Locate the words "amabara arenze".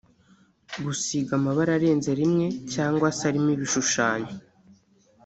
1.39-2.11